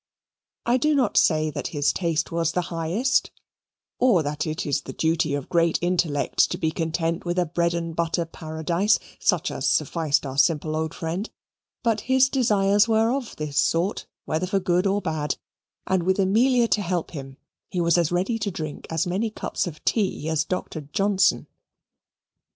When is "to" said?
6.47-6.57, 16.69-16.81, 18.39-18.49